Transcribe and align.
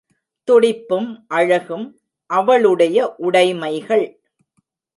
துடிப்பும் 0.47 1.09
அழகும் 1.27 1.85
அவளுடைய 2.29 3.15
உடைமைகள். 3.17 4.05